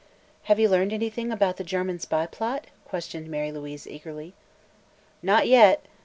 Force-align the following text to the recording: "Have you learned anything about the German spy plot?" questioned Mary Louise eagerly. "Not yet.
"Have 0.45 0.59
you 0.59 0.67
learned 0.67 0.93
anything 0.93 1.31
about 1.31 1.57
the 1.57 1.63
German 1.63 1.99
spy 1.99 2.25
plot?" 2.25 2.65
questioned 2.85 3.27
Mary 3.27 3.51
Louise 3.51 3.85
eagerly. 3.85 4.33
"Not 5.21 5.47
yet. 5.47 5.85